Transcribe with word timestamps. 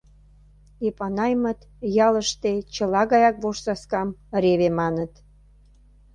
Эпанаймыт 0.87 1.59
ялыште 2.07 2.51
чыла 2.75 3.01
гаяк 3.11 3.35
вожсаскам 3.43 4.07
реве 4.41 4.69
маныт. 4.79 5.13